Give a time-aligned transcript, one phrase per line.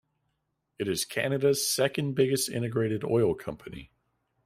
[0.79, 3.91] It is Canada's second-biggest integrated oil company.